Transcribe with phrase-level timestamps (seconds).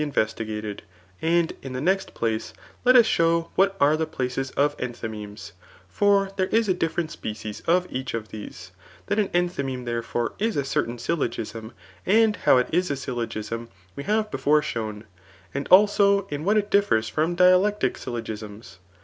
[0.03, 0.81] investigated;
[1.21, 2.53] and in the next place,
[2.83, 5.53] let us show what are .the places of enthymemes j
[5.87, 8.71] for there is a different species of each of these
[9.05, 13.69] That an enthymeme, therefore, is a cen^ia syj logism, and how it is a syllogism,
[13.95, 15.03] we have befoie shown;
[15.53, 18.77] and also in what it differs from dialectic syllo^ gisms.